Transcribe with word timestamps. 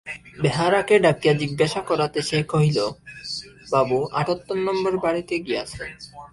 বেহারাকে 0.41 0.95
ডাকিয়া 1.05 1.33
জিজ্ঞাসা 1.41 1.81
করাতে 1.89 2.19
সে 2.29 2.39
কহিল, 2.51 2.77
বাবু 3.71 3.97
আটাত্তর 4.19 4.57
নম্বর 4.67 4.93
বাড়িতে 5.03 5.35
গিয়াছেন। 5.45 5.89